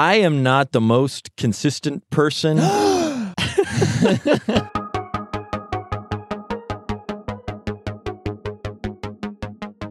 [0.00, 2.56] I am not the most consistent person.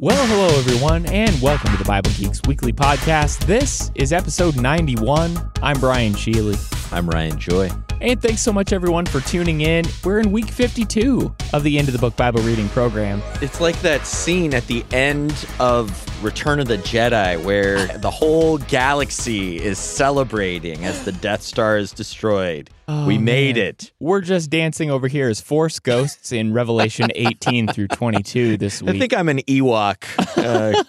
[0.01, 3.45] Well, hello, everyone, and welcome to the Bible Geeks Weekly Podcast.
[3.45, 5.37] This is episode 91.
[5.61, 6.57] I'm Brian Sheely.
[6.93, 7.69] I'm Ryan Joy.
[8.01, 9.83] And thanks so much, everyone, for tuning in.
[10.05, 13.21] We're in week 52 of the End of the Book Bible reading program.
[13.41, 18.57] It's like that scene at the end of Return of the Jedi where the whole
[18.57, 22.69] galaxy is celebrating as the Death Star is destroyed.
[22.87, 23.65] Oh, we made man.
[23.65, 23.91] it.
[23.99, 28.95] We're just dancing over here as Force ghosts in Revelation 18 through 22 this week.
[28.95, 30.05] I think I'm an Ewok.
[30.37, 30.83] Uh,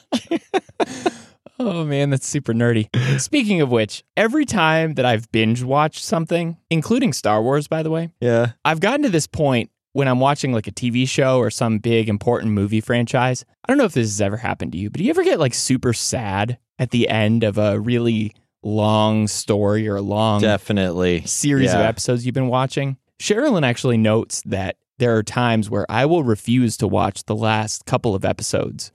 [1.63, 2.89] Oh man, that's super nerdy.
[3.21, 7.91] Speaking of which, every time that I've binge watched something, including Star Wars, by the
[7.91, 8.53] way, yeah.
[8.65, 12.09] I've gotten to this point when I'm watching like a TV show or some big
[12.09, 13.45] important movie franchise.
[13.63, 15.39] I don't know if this has ever happened to you, but do you ever get
[15.39, 21.27] like super sad at the end of a really long story or a long Definitely.
[21.27, 22.97] series of episodes you've been watching?
[23.21, 27.85] Sherilyn actually notes that there are times where I will refuse to watch the last
[27.85, 28.93] couple of episodes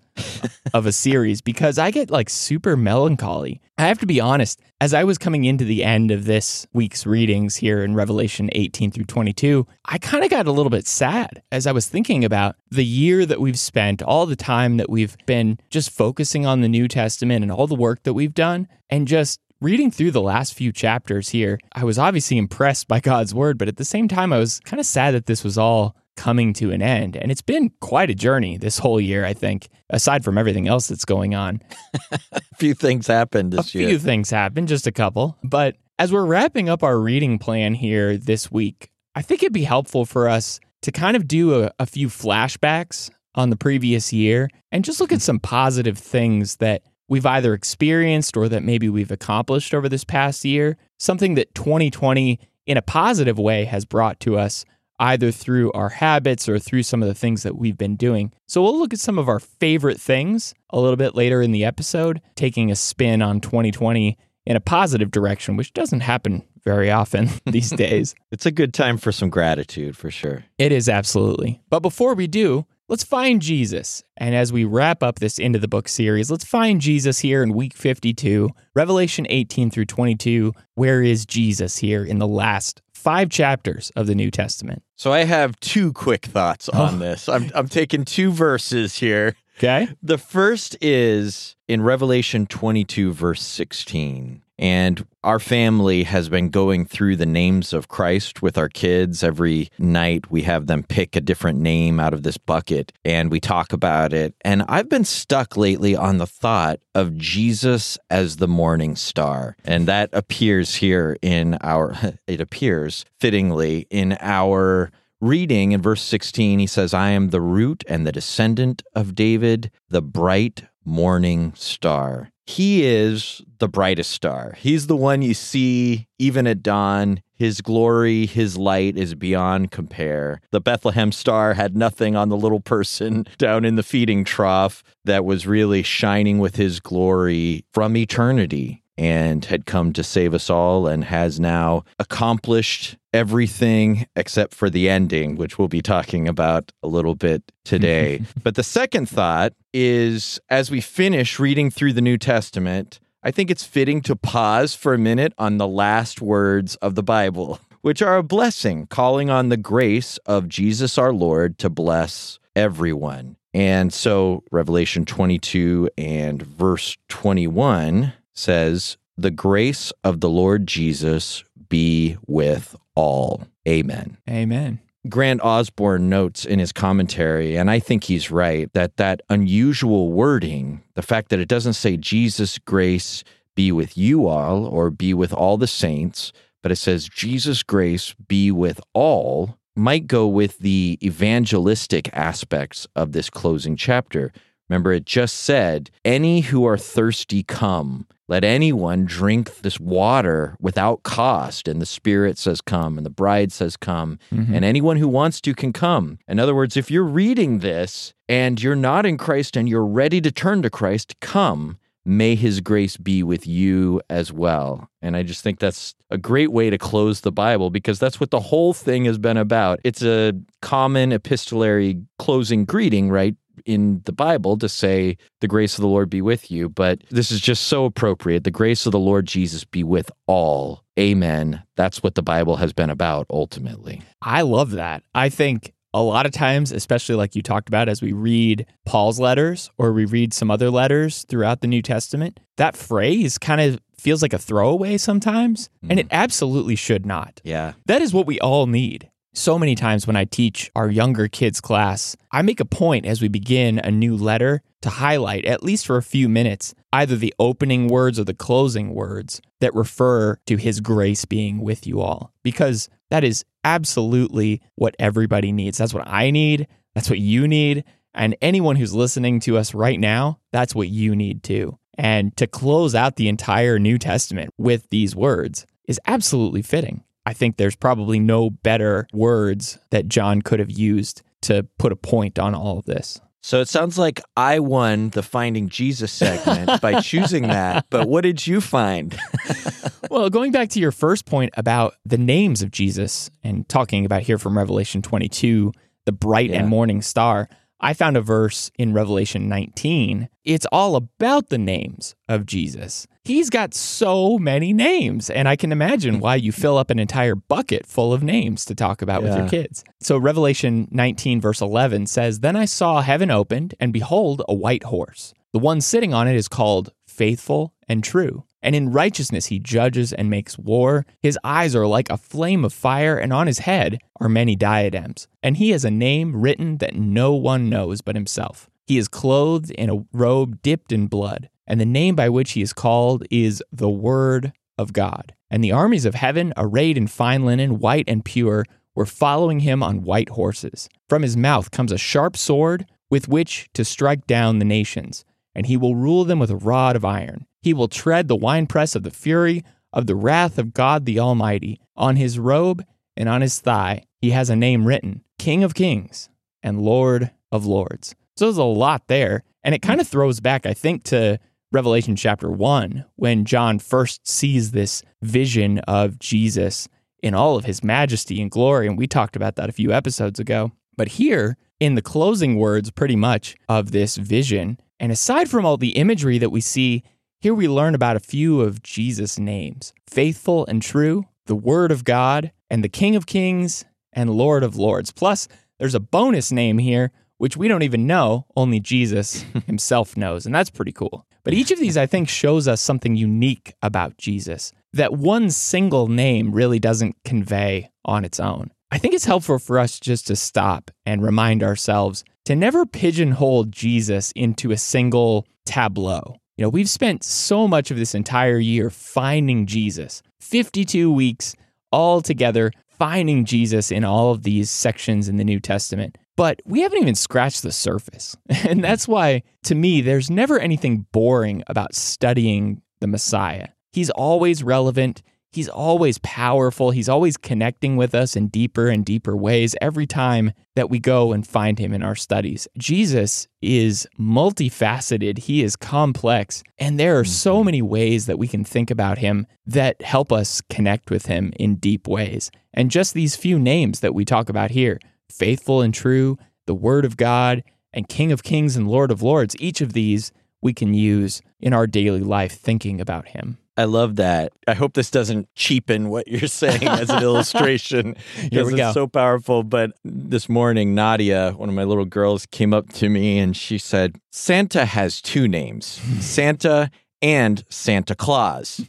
[0.73, 3.61] of a series because I get like super melancholy.
[3.77, 7.05] I have to be honest, as I was coming into the end of this week's
[7.05, 11.41] readings here in Revelation 18 through 22, I kind of got a little bit sad
[11.51, 15.17] as I was thinking about the year that we've spent, all the time that we've
[15.25, 19.07] been just focusing on the New Testament and all the work that we've done, and
[19.07, 23.57] just Reading through the last few chapters here, I was obviously impressed by God's word,
[23.57, 26.53] but at the same time, I was kind of sad that this was all coming
[26.53, 27.15] to an end.
[27.15, 30.87] And it's been quite a journey this whole year, I think, aside from everything else
[30.87, 31.61] that's going on.
[32.31, 33.87] A few things happened this year.
[33.87, 35.37] A few things happened, just a couple.
[35.43, 39.63] But as we're wrapping up our reading plan here this week, I think it'd be
[39.63, 44.49] helpful for us to kind of do a, a few flashbacks on the previous year
[44.71, 49.11] and just look at some positive things that we've either experienced or that maybe we've
[49.11, 50.77] accomplished over this past year.
[50.97, 54.65] Something that 2020 in a positive way has brought to us
[54.99, 58.31] either through our habits or through some of the things that we've been doing.
[58.47, 61.65] So we'll look at some of our favorite things a little bit later in the
[61.65, 67.29] episode, taking a spin on 2020 in a positive direction, which doesn't happen very often
[67.45, 68.15] these days.
[68.31, 70.45] It's a good time for some gratitude for sure.
[70.57, 71.61] It is absolutely.
[71.69, 74.03] But before we do, let's find Jesus.
[74.17, 77.43] And as we wrap up this end of the book series, let's find Jesus here
[77.43, 80.53] in week 52, Revelation 18 through 22.
[80.75, 84.81] Where is Jesus here in the last five chapters of the New Testament?
[84.95, 86.97] So I have two quick thoughts on Oh.
[86.97, 87.29] this.
[87.29, 89.35] I'm, I'm taking two verses here.
[89.59, 89.87] Okay.
[90.01, 94.41] The first is in Revelation 22, verse 16.
[94.57, 99.23] And our family has been going through the names of Christ with our kids.
[99.23, 103.39] Every night we have them pick a different name out of this bucket and we
[103.39, 104.33] talk about it.
[104.41, 109.57] And I've been stuck lately on the thought of Jesus as the morning star.
[109.65, 111.95] And that appears here in our,
[112.27, 117.83] it appears fittingly in our reading in verse 16, he says, I am the root
[117.87, 122.31] and the descendant of David, the bright morning star.
[122.45, 124.53] He is the brightest star.
[124.57, 127.21] He's the one you see even at dawn.
[127.33, 130.39] His glory, his light is beyond compare.
[130.51, 135.25] The Bethlehem star had nothing on the little person down in the feeding trough that
[135.25, 140.87] was really shining with his glory from eternity and had come to save us all
[140.87, 146.87] and has now accomplished everything except for the ending, which we'll be talking about a
[146.87, 148.21] little bit today.
[148.43, 153.49] but the second thought is as we finish reading through the New Testament, I think
[153.49, 158.01] it's fitting to pause for a minute on the last words of the Bible, which
[158.01, 163.35] are a blessing, calling on the grace of Jesus our Lord to bless everyone.
[163.53, 172.17] And so Revelation 22 and verse 21 says, The grace of the Lord Jesus be
[172.27, 173.47] with all.
[173.67, 174.17] Amen.
[174.29, 174.79] Amen.
[175.07, 180.81] Grant Osborne notes in his commentary, and I think he's right, that that unusual wording,
[180.95, 183.23] the fact that it doesn't say Jesus' grace
[183.53, 186.33] be with you all or be with all the saints,
[186.63, 193.11] but it says Jesus' grace be with all, might go with the evangelistic aspects of
[193.11, 194.31] this closing chapter.
[194.69, 198.07] Remember, it just said, Any who are thirsty come.
[198.27, 201.67] Let anyone drink this water without cost.
[201.67, 204.17] And the Spirit says, Come, and the bride says, Come.
[204.31, 204.55] Mm-hmm.
[204.55, 206.17] And anyone who wants to can come.
[206.27, 210.21] In other words, if you're reading this and you're not in Christ and you're ready
[210.21, 211.77] to turn to Christ, come.
[212.07, 214.87] May his grace be with you as well.
[215.01, 218.29] And I just think that's a great way to close the Bible because that's what
[218.29, 219.79] the whole thing has been about.
[219.83, 223.35] It's a common epistolary closing greeting, right?
[223.65, 226.69] In the Bible to say, the grace of the Lord be with you.
[226.69, 228.43] But this is just so appropriate.
[228.43, 230.83] The grace of the Lord Jesus be with all.
[230.97, 231.63] Amen.
[231.75, 234.01] That's what the Bible has been about ultimately.
[234.21, 235.03] I love that.
[235.13, 239.19] I think a lot of times, especially like you talked about, as we read Paul's
[239.19, 243.79] letters or we read some other letters throughout the New Testament, that phrase kind of
[243.97, 245.99] feels like a throwaway sometimes, and hmm.
[245.99, 247.39] it absolutely should not.
[247.43, 247.73] Yeah.
[247.85, 249.09] That is what we all need.
[249.37, 253.21] So many times when I teach our younger kids class, I make a point as
[253.21, 257.33] we begin a new letter to highlight, at least for a few minutes, either the
[257.37, 262.31] opening words or the closing words that refer to His grace being with you all.
[262.43, 265.79] Because that is absolutely what everybody needs.
[265.79, 266.67] That's what I need.
[266.93, 267.83] That's what you need.
[268.13, 271.77] And anyone who's listening to us right now, that's what you need too.
[271.97, 277.03] And to close out the entire New Testament with these words is absolutely fitting.
[277.25, 281.95] I think there's probably no better words that John could have used to put a
[281.95, 283.19] point on all of this.
[283.41, 287.85] So it sounds like I won the Finding Jesus segment by choosing that.
[287.91, 289.15] But what did you find?
[290.09, 294.23] well, going back to your first point about the names of Jesus and talking about
[294.23, 295.71] here from Revelation 22,
[296.05, 296.61] the bright Yeah.
[296.61, 297.47] and morning star,
[297.79, 300.27] I found a verse in Revelation 19.
[300.43, 303.05] It's all about the names of Jesus.
[303.25, 307.33] He's got so many names, and I can imagine why you fill up an entire
[307.33, 309.83] bucket full of names to talk about with your kids.
[309.99, 314.83] So, Revelation 19, verse 11 says, Then I saw heaven opened, and behold, a white
[314.83, 315.33] horse.
[315.53, 318.43] The one sitting on it is called Faithful and True.
[318.61, 321.07] And in righteousness he judges and makes war.
[321.19, 325.27] His eyes are like a flame of fire, and on his head are many diadems.
[325.41, 328.69] And he has a name written that no one knows but himself.
[328.85, 332.61] He is clothed in a robe dipped in blood, and the name by which he
[332.61, 335.33] is called is the Word of God.
[335.49, 339.83] And the armies of heaven, arrayed in fine linen, white and pure, were following him
[339.83, 340.89] on white horses.
[341.09, 345.65] From his mouth comes a sharp sword with which to strike down the nations, and
[345.65, 347.45] he will rule them with a rod of iron.
[347.61, 349.63] He will tread the winepress of the fury
[349.93, 351.79] of the wrath of God the Almighty.
[351.95, 352.85] On his robe
[353.15, 356.29] and on his thigh he has a name written King of Kings
[356.61, 358.15] and Lord of Lords.
[358.35, 359.43] So there's a lot there.
[359.63, 361.39] And it kind of throws back, I think, to
[361.75, 366.87] Revelation chapter 1 when John first sees this vision of Jesus
[367.21, 368.87] in all of his majesty and glory.
[368.87, 370.71] And we talked about that a few episodes ago.
[370.95, 375.75] But here, in the closing words, pretty much, of this vision, and aside from all
[375.75, 377.03] the imagery that we see,
[377.41, 382.05] here we learn about a few of Jesus' names faithful and true, the Word of
[382.05, 383.83] God, and the King of Kings
[384.13, 385.11] and Lord of Lords.
[385.11, 390.45] Plus, there's a bonus name here, which we don't even know, only Jesus himself knows.
[390.45, 391.25] And that's pretty cool.
[391.43, 396.07] But each of these, I think, shows us something unique about Jesus that one single
[396.07, 398.71] name really doesn't convey on its own.
[398.91, 403.65] I think it's helpful for us just to stop and remind ourselves to never pigeonhole
[403.65, 406.37] Jesus into a single tableau.
[406.55, 411.55] You know, we've spent so much of this entire year finding Jesus, 52 weeks
[411.91, 416.17] all together, finding Jesus in all of these sections in the New Testament.
[416.35, 418.35] But we haven't even scratched the surface.
[418.65, 423.69] And that's why, to me, there's never anything boring about studying the Messiah.
[423.91, 425.21] He's always relevant.
[425.51, 426.91] He's always powerful.
[426.91, 431.31] He's always connecting with us in deeper and deeper ways every time that we go
[431.31, 432.67] and find him in our studies.
[432.77, 437.65] Jesus is multifaceted, he is complex, and there are so mm-hmm.
[437.65, 441.75] many ways that we can think about him that help us connect with him in
[441.75, 442.51] deep ways.
[442.73, 447.05] And just these few names that we talk about here faithful and true, the Word
[447.05, 447.63] of God,
[447.93, 451.73] and King of Kings and Lord of Lords each of these we can use in
[451.73, 453.57] our daily life thinking about him.
[453.77, 454.53] I love that.
[454.67, 458.15] I hope this doesn't cheapen what you're saying as an illustration
[458.51, 458.91] Here we it's go.
[458.93, 459.63] so powerful.
[459.63, 463.77] But this morning, Nadia, one of my little girls, came up to me and she
[463.77, 465.85] said, Santa has two names
[466.19, 466.89] Santa
[467.21, 468.81] and Santa Claus.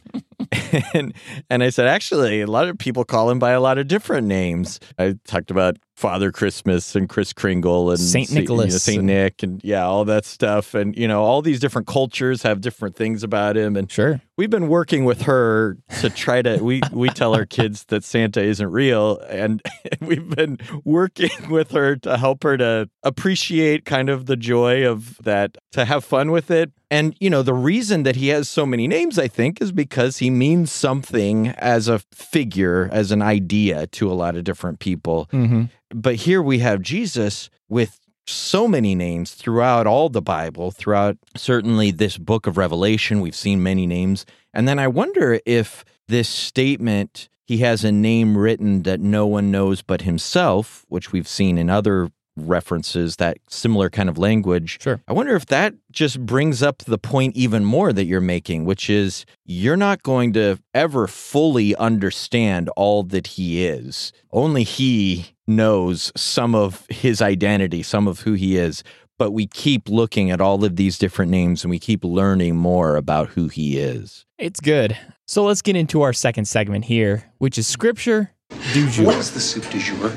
[0.93, 1.13] and,
[1.49, 4.27] and I said, actually, a lot of people call him by a lot of different
[4.27, 4.79] names.
[4.97, 8.99] I talked about Father Christmas and Kris Kringle and Saint Sa- you know, Nicholas Saint
[8.99, 10.75] and- Nick, and yeah, all that stuff.
[10.75, 13.75] And, you know, all these different cultures have different things about him.
[13.75, 14.21] And Sure.
[14.37, 18.41] We've been working with her to try to we we tell our kids that Santa
[18.41, 19.63] isn't real and
[20.01, 25.17] we've been working with her to help her to appreciate kind of the joy of
[25.23, 26.71] that to have fun with it.
[26.91, 30.17] And you know, the reason that he has so many names I think is because
[30.17, 35.27] he means something as a figure, as an idea to a lot of different people.
[35.33, 35.63] Mm-hmm.
[35.89, 41.91] But here we have Jesus with so many names throughout all the Bible, throughout certainly
[41.91, 43.21] this book of Revelation.
[43.21, 44.25] We've seen many names.
[44.53, 49.51] And then I wonder if this statement, he has a name written that no one
[49.51, 54.79] knows but himself, which we've seen in other references, that similar kind of language.
[54.81, 55.01] Sure.
[55.07, 58.89] I wonder if that just brings up the point even more that you're making, which
[58.89, 64.13] is you're not going to ever fully understand all that he is.
[64.31, 68.83] Only he knows some of his identity, some of who he is.
[69.17, 72.95] But we keep looking at all of these different names and we keep learning more
[72.95, 74.25] about who he is.
[74.37, 74.95] It's good.
[75.25, 78.31] So let's get into our second segment here, which is scripture
[78.73, 79.05] du jour.
[79.05, 80.11] What is the soup du jour?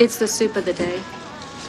[0.00, 1.00] It's the soup of the day.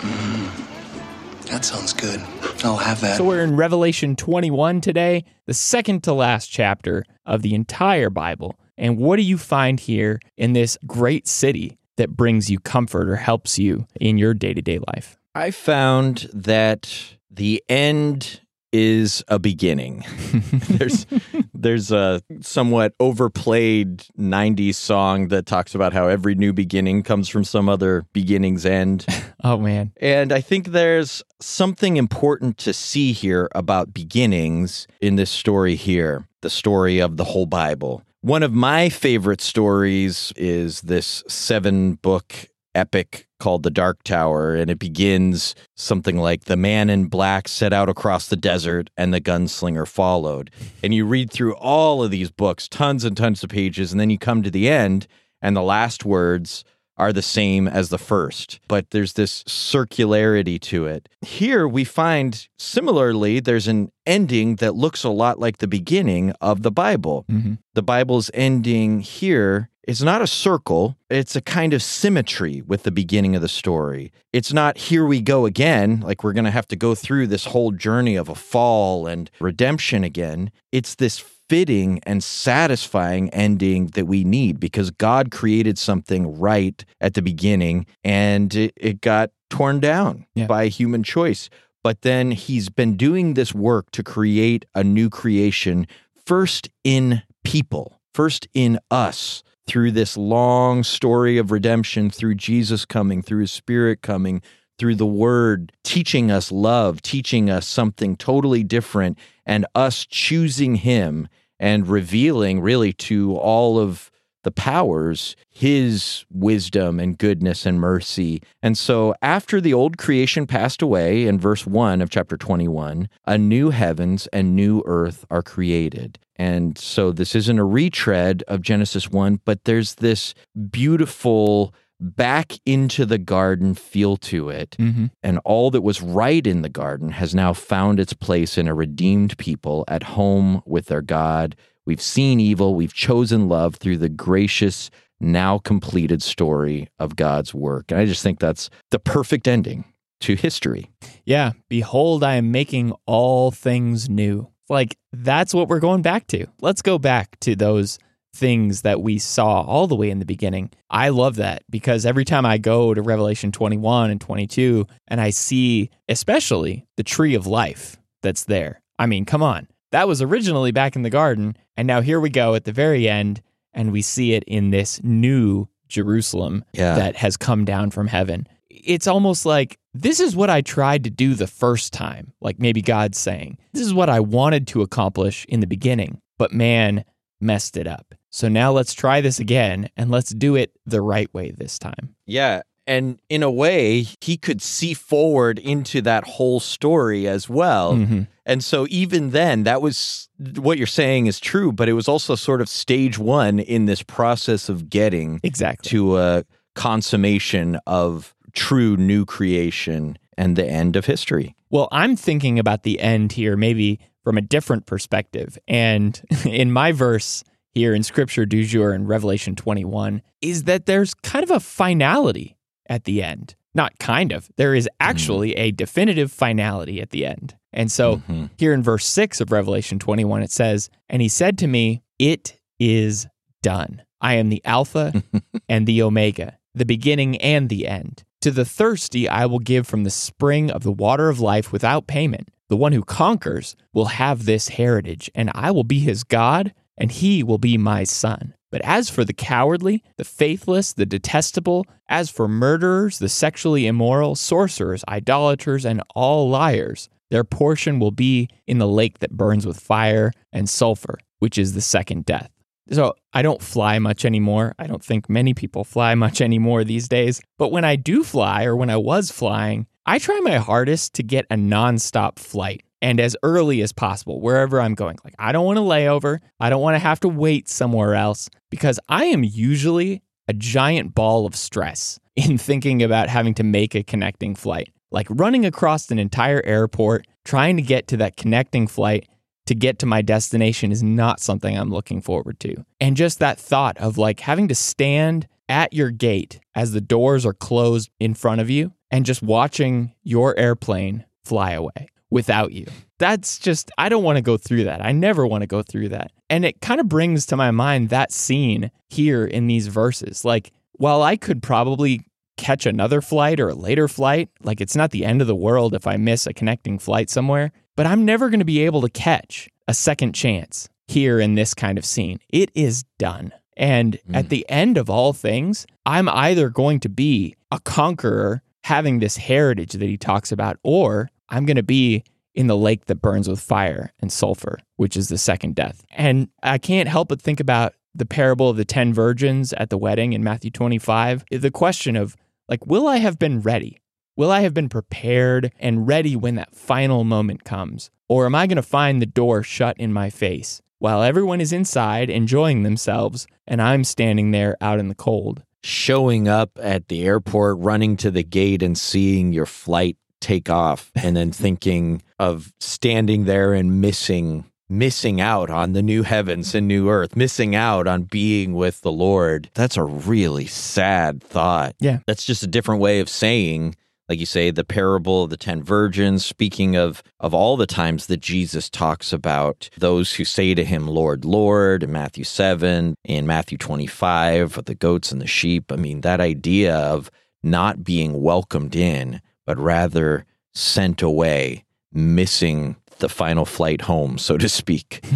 [0.01, 2.21] Mm, that sounds good.
[2.63, 3.17] I'll have that.
[3.17, 8.55] So we're in Revelation 21 today, the second to last chapter of the entire Bible.
[8.77, 13.15] And what do you find here in this great city that brings you comfort or
[13.15, 15.17] helps you in your day to day life?
[15.33, 18.39] I found that the end
[18.71, 20.03] is a beginning.
[20.69, 21.05] there's
[21.53, 27.45] there's a somewhat overplayed 90s song that talks about how every new beginning comes from
[27.45, 29.05] some other beginning's end.
[29.43, 29.91] Oh, man.
[30.01, 36.27] And I think there's something important to see here about beginnings in this story here,
[36.41, 38.01] the story of the whole Bible.
[38.25, 42.33] One of my favorite stories is this seven book
[42.73, 47.71] epic called The Dark Tower, and it begins something like The man in black set
[47.71, 50.49] out across the desert, and the gunslinger followed.
[50.81, 54.09] And you read through all of these books, tons and tons of pages, and then
[54.09, 55.05] you come to the end,
[55.39, 56.63] and the last words
[56.97, 61.09] are the same as the first, but there's this circularity to it.
[61.21, 66.61] Here we find similarly, there's an ending that looks a lot like the beginning of
[66.61, 67.25] the Bible.
[67.29, 67.57] Mhm.
[67.73, 72.91] The Bible's ending here is not a circle, it's a kind of symmetry with the
[72.91, 74.11] beginning of the story.
[74.33, 77.45] It's not here we go again, like we're going to have to go through this
[77.45, 80.49] whole journey of a fall and redemption again.
[80.71, 87.13] It's this fitting and satisfying ending that we need because God created something right at
[87.13, 90.47] the beginning and it, it got torn down Yeah.
[90.47, 91.49] by human choice.
[91.83, 95.85] But then he's been doing this work to create a new creation,
[96.25, 103.21] first in people, first in us, through this long story of redemption, through Jesus coming,
[103.21, 104.41] through his spirit coming,
[104.77, 111.27] through the word teaching us love, teaching us something totally different, and us choosing him
[111.59, 114.11] and revealing really to all of
[114.45, 118.41] the powers his wisdom and goodness and mercy.
[118.61, 123.37] And so after the old creation passed away in verse 1 of chapter 21, a
[123.37, 126.19] new heavens and new earth are created.
[126.35, 130.35] And so this isn't a retread of Genesis 1, but there's this
[130.69, 134.75] beautiful back into the garden feel to it.
[134.79, 135.05] Mm-hmm.
[135.23, 138.73] And all that was right in the garden has now found its place in a
[138.73, 141.55] redeemed people at home with their God.
[141.85, 147.91] We've seen evil, we've chosen love through the gracious, now completed story of God's work.
[147.91, 149.85] And I just think that's the perfect ending
[150.21, 150.89] to history.
[151.25, 151.53] Yeah.
[151.69, 154.49] Behold, I am making all things new.
[154.67, 156.47] Like, that's what we're going back to.
[156.59, 157.99] Let's go back to those
[158.35, 160.69] things that we saw all the way in the beginning.
[160.89, 165.29] I love that because every time I go to Revelation 21 and 22 and I
[165.29, 168.81] see, especially the tree of life that's there.
[168.99, 169.67] I mean, come on.
[169.91, 171.55] That was originally back in the garden.
[171.77, 173.41] And now here we go at the very end
[173.73, 176.95] and we see it in this new Jerusalem Yeah.
[176.95, 178.47] that has come down from heaven.
[178.69, 182.33] It's almost like this is what I tried to do the first time.
[182.41, 186.51] Like maybe God's saying, this is what I wanted to accomplish in the beginning, but
[186.51, 187.05] man
[187.39, 188.14] messed it up.
[188.35, 192.15] So now let's try this again and let's do it the right way this time.
[192.25, 192.63] Yeah.
[192.85, 197.93] And in a way, he could see forward into that whole story as well.
[197.93, 198.27] Mhm.
[198.45, 200.27] And so even then, that was
[200.57, 204.03] what you're saying is true, but it was also sort of stage one in this
[204.03, 205.89] process of getting Exactly.
[205.91, 206.43] to a
[206.75, 211.55] consummation of true new creation and the end of history.
[211.69, 215.57] Well, I'm thinking about the end here, maybe from a different perspective.
[215.69, 217.41] And in my verse
[217.75, 222.57] here in Scripture du jour in Revelation 21, is that there's kind of a finality
[222.89, 223.55] at the end.
[223.75, 227.55] Not kind of, there is actually a definitive finality at the end.
[227.73, 228.49] And so Mhm.
[228.57, 232.57] here in verse 6 of Revelation 21, it says, And he said to me, It
[232.79, 233.27] is
[233.61, 234.01] done.
[234.21, 235.21] I am the Alpha
[235.69, 238.23] and the Omega, the beginning and the end.
[238.41, 242.07] To the thirsty, I will give from the spring of the water of life without
[242.07, 242.47] payment.
[242.69, 247.11] The one who conquers will have this heritage, and I will be his God, and
[247.11, 248.53] he will be my son.
[248.71, 254.35] But as for the cowardly, the faithless, the detestable, as for murderers, the sexually immoral,
[254.35, 259.79] sorcerers, idolaters, and all liars, their portion will be in the lake that burns with
[259.79, 262.51] fire and sulfur, which is the second death.
[262.91, 264.75] So I don't fly much anymore.
[264.77, 267.41] I don't think many people fly much anymore these days.
[267.57, 271.23] But when I do fly, or when I was flying, I try my hardest to
[271.23, 275.17] get a nonstop flight and as early as possible wherever I'm going.
[275.23, 276.39] Like, I don't want to layover.
[276.59, 281.13] I don't want to have to wait somewhere else because I am usually a giant
[281.15, 284.89] ball of stress in thinking about having to make a connecting flight.
[285.11, 289.29] Like running across an entire airport, trying to get to that connecting flight
[289.67, 292.85] to get to my destination is not something I'm looking forward to.
[292.99, 297.45] And just that thought of like having to stand at your gate as the doors
[297.45, 302.85] are closed in front of you and just watching your airplane fly away without you.
[303.17, 305.03] That's just, I don't want to go through that.
[305.03, 306.33] I never want to go through that.
[306.49, 310.43] And it kind of brings to my mind that scene here in these verses.
[310.43, 312.25] Like, while I could probably
[312.57, 315.93] catch another flight or a later flight, like it's not the end of the world
[315.93, 319.09] if I miss a connecting flight somewhere, but I'm never going to be able to
[319.09, 322.39] catch a second chance here in this kind of scene.
[322.49, 323.53] It is done.
[323.77, 324.35] And mm.
[324.35, 329.37] at the end of all things, I'm either going to be a conqueror having this
[329.37, 332.23] heritage that he talks about, or I'm going to be
[332.53, 336.05] in the lake that burns with fire and sulfur, which is the second death.
[336.11, 339.97] And I can't help but think about the parable of the 10 virgins at the
[339.97, 341.43] wedding in Matthew 25.
[341.51, 342.35] The question of,
[342.69, 344.01] like, will I have been ready?
[344.37, 348.09] Will I have been prepared and ready when that final moment comes?
[348.27, 351.73] Or am I going to find the door shut in my face while everyone is
[351.73, 355.63] inside enjoying themselves and I'm standing there out in the cold?
[355.83, 361.11] Showing up at the airport, running to the gate and seeing your flight take off
[361.15, 366.87] and then thinking of standing there and missing missing out on the new heavens and
[366.87, 369.69] new earth, missing out on being with the Lord.
[369.73, 371.95] That's a really sad thought.
[371.99, 372.19] Yeah.
[372.27, 373.95] That's just a different way of saying
[374.27, 378.27] like you say the parable of the 10 virgins speaking of of all the times
[378.27, 383.47] that Jesus talks about those who say to him lord lord in Matthew 7 in
[383.47, 387.29] Matthew 25 of the goats and the sheep I mean that idea of
[387.63, 394.69] not being welcomed in but rather sent away, missing the final flight home, so to
[394.69, 395.23] speak.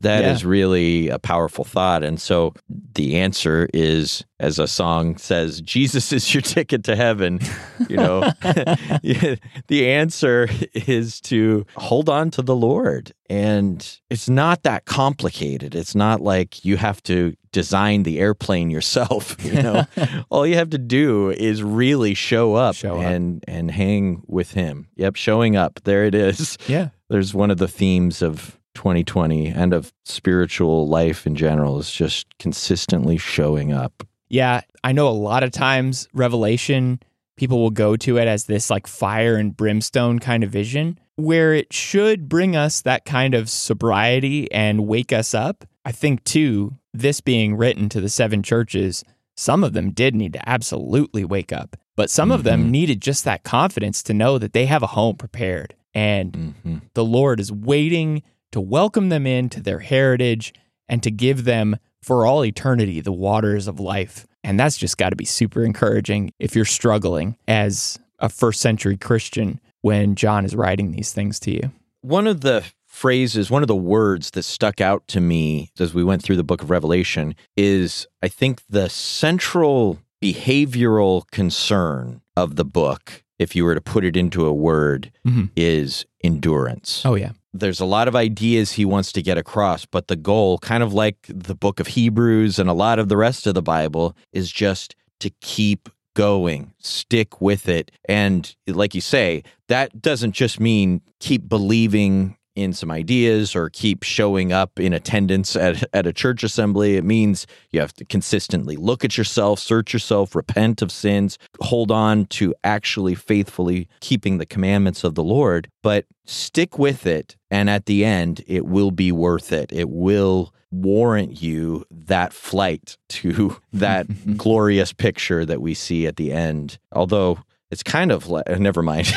[0.00, 0.32] That yeah.
[0.32, 2.02] is really a powerful thought.
[2.02, 2.54] And so
[2.94, 7.40] the answer is, as a song says, Jesus is your ticket to heaven.
[7.88, 13.12] You know, the answer is to hold on to the Lord.
[13.28, 15.74] And it's not that complicated.
[15.74, 19.36] It's not like you have to design the airplane yourself.
[19.50, 19.84] You know,
[20.30, 24.52] all you have to do is really show up, show up and and hang with
[24.52, 24.86] Him.
[24.96, 25.80] Yep, showing up.
[25.84, 26.56] There it is.
[26.68, 31.90] Yeah, there's one of the themes of 2020 and of spiritual life in general is
[31.90, 34.04] just consistently showing up.
[34.28, 37.00] Yeah, I know a lot of times Revelation
[37.36, 41.54] people will go to it as this like fire and brimstone kind of vision where
[41.54, 45.64] it should bring us that kind of sobriety and wake us up.
[45.84, 49.04] I think too, this being written to the seven churches,
[49.36, 52.34] some of them did need to absolutely wake up, but some mm-hmm.
[52.34, 52.70] of them mm-hmm.
[52.70, 56.78] needed just that confidence to know that they have a home prepared and mm-hmm.
[56.94, 58.22] the Lord is waiting
[58.52, 60.52] to welcome them into their heritage
[60.88, 64.26] and to give them for all eternity the waters of life.
[64.42, 68.96] And that's just got to be super encouraging if you're struggling as a first century
[68.96, 71.72] Christian when John is writing these things to you.
[72.00, 72.64] One of the
[73.00, 76.44] phrases, one of the words that stuck out to me as we went through the
[76.44, 83.64] book of Revelation is I think the central behavioral concern of the book, if you
[83.64, 85.46] were to put it into a word, mm-hmm.
[85.56, 87.00] is endurance.
[87.06, 87.32] Oh, yeah.
[87.54, 90.92] There's a lot of ideas he wants to get across, but the goal, kind of
[90.92, 94.52] like the book of Hebrews and a lot of the rest of the Bible, is
[94.52, 97.90] just to keep going, stick with it.
[98.06, 104.02] And like you say, that doesn't just mean keep believing in some ideas or keep
[104.02, 106.96] showing up in attendance at, at a church assembly.
[106.96, 111.90] It means you have to consistently look at yourself, search yourself, repent of sins, hold
[111.90, 117.36] on to actually faithfully keeping the commandments of the Lord, but stick with it.
[117.50, 119.72] And at the end, it will be worth it.
[119.72, 126.32] It will warrant you that flight to that glorious picture that we see at the
[126.32, 126.78] end.
[126.92, 127.38] Although
[127.70, 129.12] it's kind of le- never mind.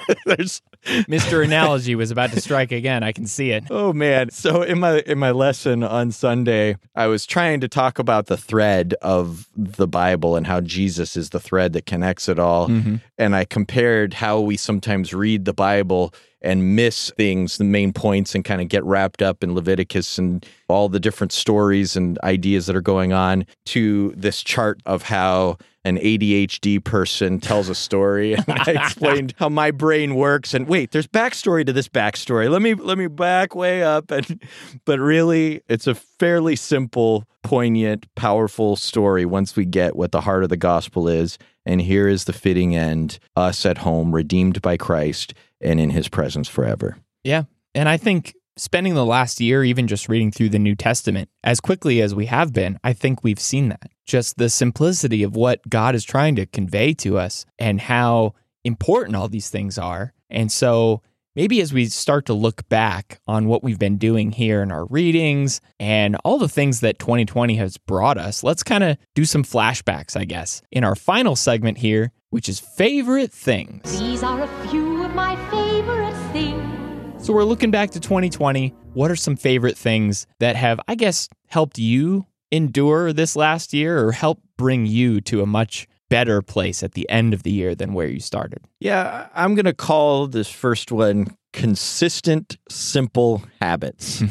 [0.26, 1.44] There's Mr.
[1.44, 3.02] Analogy was about to strike again.
[3.02, 3.64] I can see it.
[3.70, 4.30] Oh man.
[4.30, 8.36] So in my in my lesson on Sunday, I was trying to talk about the
[8.36, 12.68] thread of the Bible and how Jesus is the thread that connects it all.
[12.68, 12.96] Mm-hmm.
[13.18, 18.34] And I compared how we sometimes read the Bible and miss things, the main points,
[18.34, 22.66] and kind of get wrapped up in Leviticus and all the different stories and ideas
[22.66, 28.34] that are going on, to this chart of how an ADHD person tells a story.
[28.34, 30.54] And I explained how my brain works.
[30.54, 32.48] And wait, there's backstory to this backstory.
[32.50, 34.10] Let me let me back way up.
[34.10, 34.40] And
[34.84, 40.44] but really, it's a fairly simple, poignant, powerful story once we get what the heart
[40.44, 41.38] of the gospel is.
[41.64, 46.08] And here is the fitting end: us at home, redeemed by Christ, and in His
[46.08, 46.96] presence forever.
[47.24, 47.44] Yeah,
[47.74, 51.60] and I think spending the last year even just reading through the New Testament as
[51.60, 53.90] quickly as we have been, I think we've seen that.
[54.06, 59.16] Just the simplicity of what God is trying to convey to us and how important
[59.16, 60.12] all these things are.
[60.28, 61.02] And so
[61.34, 64.86] maybe as we start to look back on what we've been doing here in our
[64.86, 69.42] readings and all the things that 2020 has brought us, let's kind of do some
[69.42, 73.98] flashbacks, I guess, in our final segment here, which is favorite things.
[73.98, 77.26] These are a few of my favorite things.
[77.26, 78.74] So we're looking back to 2020.
[78.94, 84.04] What are some favorite things that have, I guess, helped you endure this last year
[84.04, 87.74] or help bring you to a much better place at the end of the year
[87.74, 88.60] than where you started?
[88.80, 94.22] Yeah, I'm going to call this first one consistent, simple habits.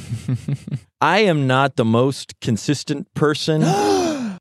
[1.01, 3.61] I am not the most consistent person.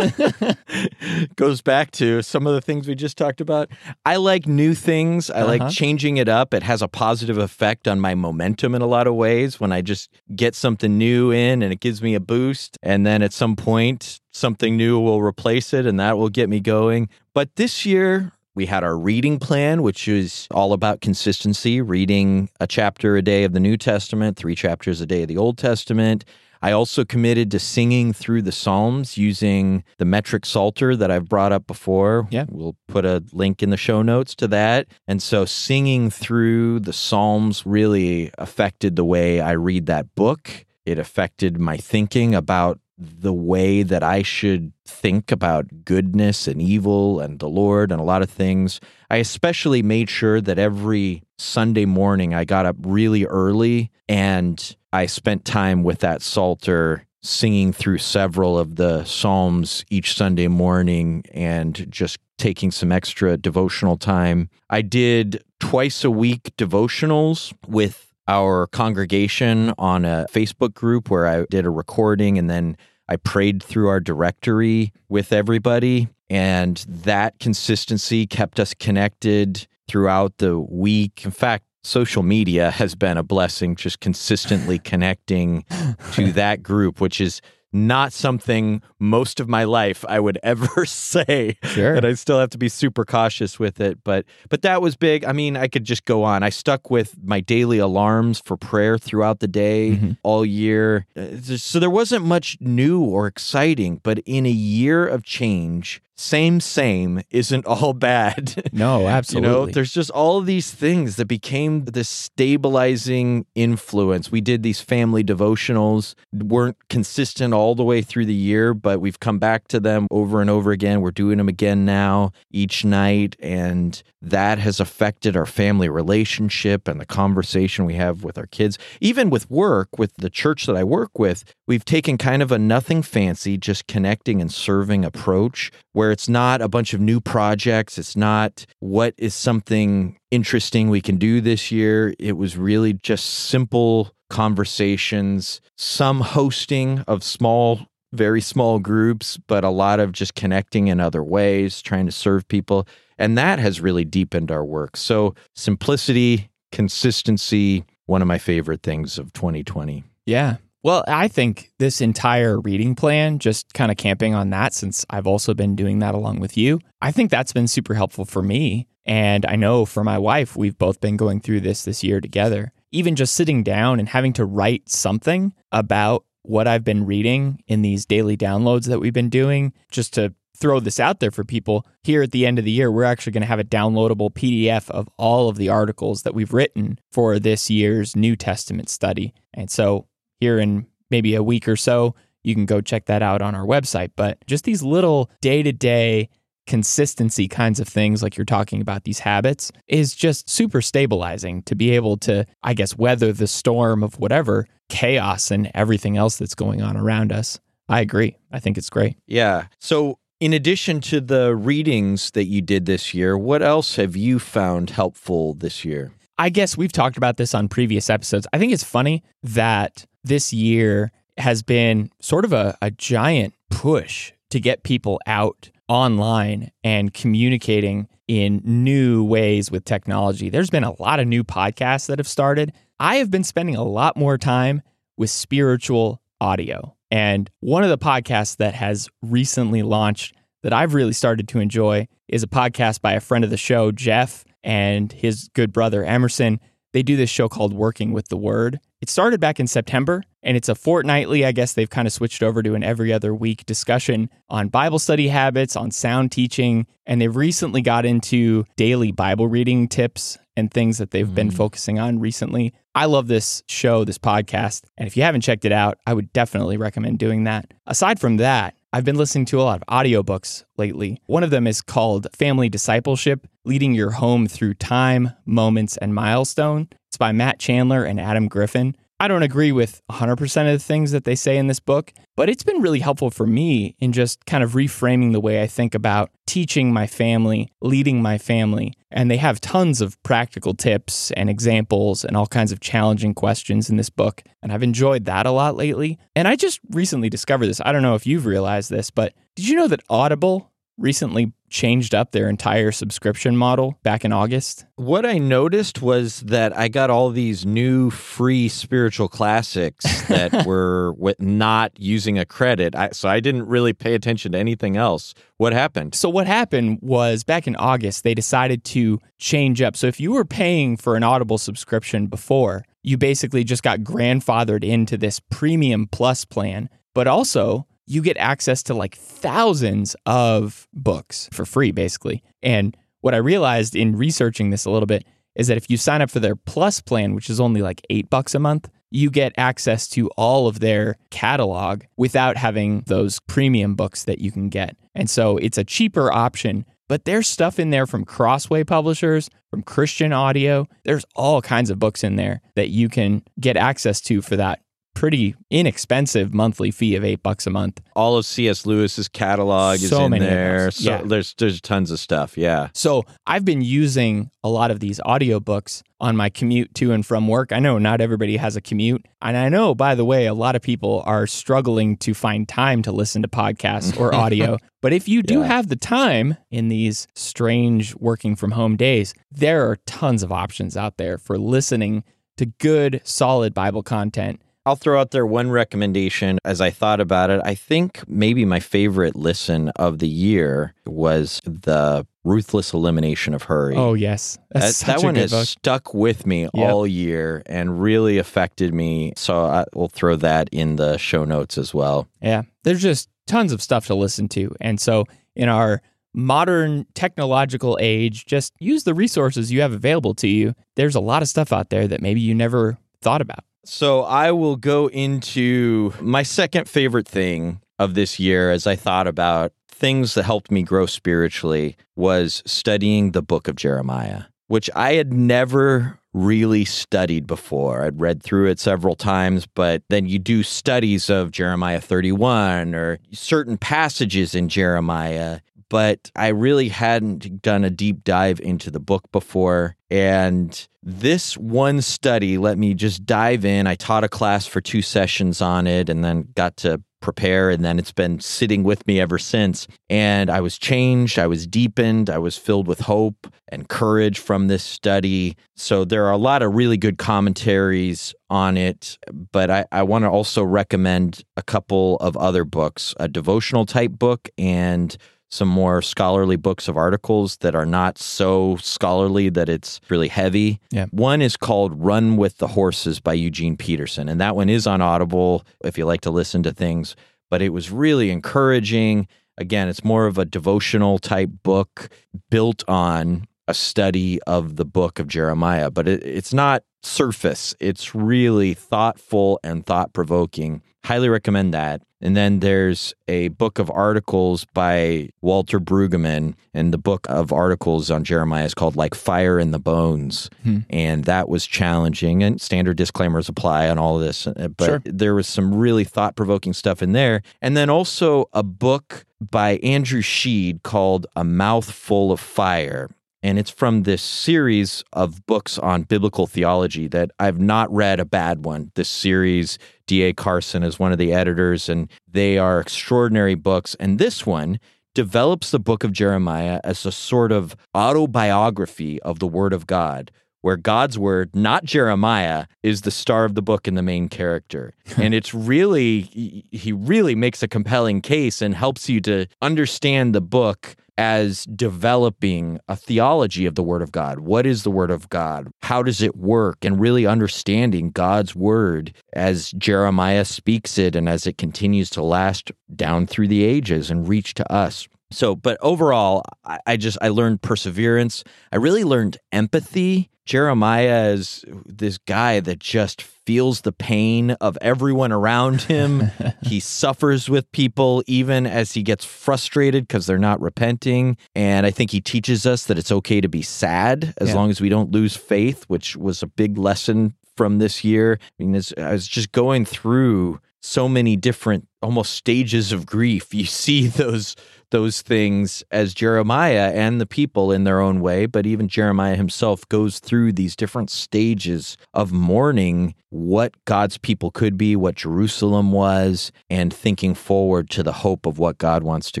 [1.36, 3.70] Goes back to some of the things we just talked about.
[4.06, 5.30] I like new things.
[5.30, 5.70] I like Uh-huh.
[5.70, 6.54] changing it up.
[6.54, 9.82] It has a positive effect on my momentum in a lot of ways when I
[9.82, 12.78] just get something new in and it gives me a boost.
[12.82, 16.60] And then at some point, something new will replace it and that will get me
[16.60, 17.08] going.
[17.34, 22.66] But this year, we had our reading plan, which is all about consistency, reading a
[22.66, 26.24] chapter a day of the New Testament, three chapters a day of the Old Testament.
[26.62, 31.52] I also committed to singing through the Psalms using the metric psalter that I've brought
[31.52, 32.28] up before.
[32.30, 32.44] Yeah.
[32.50, 34.88] We'll put a link in the show notes to that.
[35.08, 40.66] And so singing through the Psalms really affected the way I read that book.
[40.84, 47.20] It affected my thinking about the way that I should think about goodness and evil
[47.20, 48.80] and the Lord and a lot of things.
[49.08, 55.06] I especially made sure that every Sunday morning I got up really early and I
[55.06, 61.90] spent time with that Psalter singing through several of the Psalms each Sunday morning and
[61.90, 64.48] just taking some extra devotional time.
[64.70, 71.44] I did twice a week devotionals with our congregation on a Facebook group where I
[71.50, 72.76] did a recording and then
[73.10, 76.08] I prayed through our directory with everybody.
[76.30, 81.24] And that consistency kept us connected throughout the week.
[81.24, 85.64] In fact, social media has been a blessing, just consistently connecting
[86.12, 87.40] to that group, which is
[87.72, 91.56] not something most of my life I would ever say.
[91.64, 91.94] Sure.
[91.94, 93.98] And I still have to be super cautious with it.
[94.04, 95.24] But but that was big.
[95.24, 96.42] I mean, I could just go on.
[96.42, 100.16] I stuck with my daily alarms for prayer throughout the day Mhm.
[100.22, 101.06] all year.
[101.16, 106.60] Uh, So there wasn't much new or exciting, but in a year of change, same
[106.60, 108.62] same isn't all bad.
[108.72, 109.50] No, You absolutely.
[109.50, 114.30] know, there's just all of these things that became this stabilizing influence.
[114.30, 119.18] We did these family devotionals, weren't consistent all the way through the year, but we've
[119.20, 121.00] come back to them over and over again.
[121.00, 123.36] We're doing them again now each night.
[123.40, 128.78] And that has affected our family relationship and the conversation we have with our kids.
[129.00, 132.58] Even with work, with the church that I work with, we've taken kind of a
[132.58, 137.98] nothing fancy, just connecting and serving approach where it's not a bunch of new projects.
[137.98, 142.14] It's not what is something interesting we can do this year.
[142.18, 147.80] It was really just simple conversations, some hosting of small,
[148.12, 152.46] very small groups, but a lot of just connecting in other ways, trying to serve
[152.48, 152.86] people.
[153.18, 154.96] And that has really deepened our work.
[154.96, 160.04] So, simplicity, consistency, one of my favorite things of 2020.
[160.26, 160.56] Yeah.
[160.82, 165.26] Well, I think this entire reading plan, just kind of camping on that since I've
[165.26, 168.88] also been doing that along with you, I think that's been super helpful for me.
[169.04, 172.72] And I know for my wife, we've both been going through this this year together.
[172.92, 177.82] Even just sitting down and having to write something about what I've been reading in
[177.82, 181.86] these daily downloads that we've been doing, just to throw this out there for people.
[182.02, 184.90] Here at the end of the year, we're actually going to have a downloadable PDF
[184.90, 189.34] of all of the articles that we've written for this year's New Testament study.
[189.52, 190.06] And so
[190.40, 193.66] here in maybe a week or so, you can go check that out on our
[193.66, 194.12] website.
[194.16, 196.28] But just these little day to day
[196.66, 201.74] consistency kinds of things, like you're talking about these habits, is just super stabilizing to
[201.74, 206.54] be able to, I guess, weather the storm of whatever chaos and everything else that's
[206.54, 207.58] going on around us.
[207.88, 208.36] I agree.
[208.52, 209.16] I think it's great.
[209.26, 209.66] Yeah.
[209.80, 214.38] So, in addition to the readings that you did this year, what else have you
[214.38, 216.12] found helpful this year?
[216.38, 218.46] I guess we've talked about this on previous episodes.
[218.52, 224.32] I think it's funny that this year has been sort of a, a giant push
[224.50, 230.50] to get people out online and communicating in new ways with technology.
[230.50, 232.72] There's been a lot of new podcasts that have started.
[233.00, 234.82] I have been spending a lot more time
[235.16, 236.94] with spiritual audio.
[237.10, 242.06] And one of the podcasts that has recently launched that I've really started to enjoy
[242.28, 246.60] is a podcast by a friend of the show, Jeff, and his good brother, Emerson.
[246.92, 248.80] They do this show called Working with the Word.
[249.00, 252.42] It started back in September and it's a fortnightly, I guess they've kind of switched
[252.42, 257.20] over to an every other week discussion on Bible study habits, on sound teaching, and
[257.20, 261.56] they've recently got into daily Bible reading tips and things that they've been mm.
[261.56, 262.72] focusing on recently.
[262.94, 266.32] I love this show, this podcast, and if you haven't checked it out, I would
[266.32, 267.72] definitely recommend doing that.
[267.86, 271.22] Aside from that, I've been listening to a lot of audiobooks lately.
[271.26, 276.88] One of them is called Family Discipleship Leading Your Home Through Time, Moments, and Milestone.
[277.06, 278.96] It's by Matt Chandler and Adam Griffin.
[279.20, 282.48] I don't agree with 100% of the things that they say in this book, but
[282.48, 285.94] it's been really helpful for me in just kind of reframing the way I think
[285.94, 288.94] about teaching my family, leading my family.
[289.10, 293.90] And they have tons of practical tips and examples and all kinds of challenging questions
[293.90, 294.42] in this book.
[294.62, 296.18] And I've enjoyed that a lot lately.
[296.34, 297.82] And I just recently discovered this.
[297.84, 302.14] I don't know if you've realized this, but did you know that Audible recently changed
[302.14, 304.84] up their entire subscription model back in August?
[304.96, 311.14] What I noticed was that I got all these new free spiritual classics that were
[311.14, 312.94] with not using a credit.
[312.94, 315.34] I, so I didn't really pay attention to anything else.
[315.56, 316.14] What happened?
[316.14, 319.96] So what happened was back in August they decided to change up.
[319.96, 324.84] So if you were paying for an Audible subscription before, you basically just got grandfathered
[324.84, 331.48] into this premium plus plan, but also you get access to like thousands of books
[331.52, 332.42] for free basically.
[332.62, 336.20] And what I realized in researching this a little bit is that if you sign
[336.20, 339.52] up for their plus plan, which is only like 8 bucks a month, you get
[339.56, 344.96] access to all of their catalog without having those premium books that you can get.
[345.14, 349.82] And so it's a cheaper option, but there's stuff in there from Crossway publishers, from
[349.82, 350.88] Christian Audio.
[351.04, 354.80] There's all kinds of books in there that you can get access to for that
[355.20, 358.00] pretty inexpensive monthly fee of eight bucks a month.
[358.16, 358.86] All of C.S.
[358.86, 360.90] Lewis's catalog is in many there.
[360.90, 361.22] So Yeah.
[361.22, 362.56] there's there's tons of stuff.
[362.56, 362.88] Yeah.
[362.94, 367.48] So I've been using a lot of these audiobooks on my commute to and from
[367.48, 367.70] work.
[367.70, 369.26] I know not everybody has a commute.
[369.42, 373.02] And I know, by the way, a lot of people are struggling to find time
[373.02, 374.78] to listen to podcasts or audio.
[375.02, 375.66] But if you do Yeah.
[375.66, 380.96] have the time in these strange working from home days, there are tons of options
[380.96, 382.24] out there for listening
[382.56, 384.60] to good, solid Bible content.
[384.86, 387.60] I'll throw out there one recommendation as I thought about it.
[387.64, 393.94] I think maybe my favorite listen of the year was the Ruthless Elimination of Hurry.
[393.96, 394.56] Oh, yes.
[394.70, 395.66] That, that one has book.
[395.66, 399.34] stuck with me all year and really affected me.
[399.36, 402.26] So I will throw that in the show notes as well.
[402.40, 404.74] Yeah, there's just tons of stuff to listen to.
[404.80, 406.00] And so, in our
[406.32, 410.74] modern technological age, just use the resources you have available to you.
[410.96, 413.64] There's a lot of stuff out there that maybe you never thought about.
[413.84, 419.26] So I will go into my second favorite thing of this year as I thought
[419.26, 425.14] about things that helped me grow spiritually was studying the book of Jeremiah, which I
[425.14, 428.04] had never really studied before.
[428.04, 433.18] I'd read through it several times, but then you do studies of Jeremiah 31 or
[433.32, 439.30] certain passages in Jeremiah but I really hadn't done a deep dive into the book
[439.32, 439.96] before.
[440.08, 443.86] And this one study let me just dive in.
[443.86, 447.70] I taught a class for two sessions on it and then got to prepare.
[447.70, 449.86] And then it's been sitting with me ever since.
[450.08, 454.68] And I was changed, I was deepened, I was filled with hope and courage from
[454.68, 455.56] this study.
[455.76, 459.18] So there are a lot of really good commentaries on it.
[459.52, 464.12] But I, I want to also recommend a couple of other books a devotional type
[464.12, 465.16] book and
[465.50, 470.80] some more scholarly books of articles that are not so scholarly that it's really heavy.
[470.90, 471.06] Yeah.
[471.10, 475.02] One is called Run with the Horses by Eugene Peterson, and that one is on
[475.02, 477.16] Audible if you like to listen to things,
[477.50, 479.26] but it was really encouraging.
[479.58, 482.08] Again, it's more of a devotional type book
[482.48, 487.74] built on a study of the book of Jeremiah, but it, it's not surface.
[487.80, 490.82] It's really thoughtful and thought provoking.
[491.04, 492.02] Highly recommend that.
[492.22, 498.10] And then there's a book of articles by Walter Brueggemann, and the book of articles
[498.10, 500.50] on Jeremiah is called Like Fire in the Bones.
[500.90, 504.46] And that was challenging, and standard disclaimers apply on all of this.
[504.46, 505.02] uh, But Sure.
[505.04, 507.40] there was some really thought provoking stuff in there.
[507.62, 513.08] And then also a book by Andrew Shead called A Mouthful of Fire.
[513.42, 518.24] And it's from this series of books on biblical theology that I've not read a
[518.24, 518.92] bad one.
[518.94, 520.34] This series, D.A.
[520.34, 523.96] Carson is one of the editors, and they are extraordinary books.
[523.98, 524.78] And this one
[525.14, 530.30] develops the book of Jeremiah as a sort of autobiography of the Word of God,
[530.60, 534.92] where God's Word, not Jeremiah, is the star of the book and the main character.
[535.16, 540.42] and it's really, he really makes a compelling case and helps you to understand the
[540.42, 544.40] book as developing a theology of the Word of God.
[544.40, 545.68] What is the Word of God?
[545.82, 546.82] How does it work?
[546.82, 552.72] And really understanding God's Word as Jeremiah speaks it and as it continues to last
[552.96, 555.08] down through the ages and reach to us.
[555.30, 556.42] So, but overall,
[556.86, 558.42] I, just I learned perseverance.
[558.72, 560.30] I really learned empathy.
[560.50, 566.24] Jeremiah is this guy that just feels the pain of everyone around him.
[566.64, 571.36] he suffers with people even as he gets frustrated because they're not repenting.
[571.54, 574.56] And I think he teaches us that it's okay to be sad as Yeah.
[574.56, 578.40] long as we don't lose faith, which was a big lesson from this year.
[578.42, 583.54] I mean, this, I was just going through so many different almost stages of grief.
[583.54, 584.56] You see those
[584.90, 589.88] those things as Jeremiah and the people in their own way, but even Jeremiah himself
[589.88, 596.52] goes through these different stages of mourning what God's people could be, what Jerusalem was,
[596.68, 599.40] and thinking forward to the hope of what God wants to